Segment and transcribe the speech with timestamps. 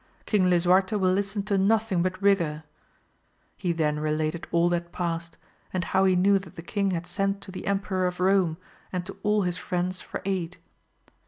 [0.25, 2.63] King Lisuarte will listen to nothing but rigour.
[3.55, 5.37] He then related all that past
[5.71, 7.97] and how he knew that the king had sent to the Em AMADIS OF GAUL.
[8.25, 8.61] 133 peror of Eome
[8.91, 10.57] and to all his friends for aid.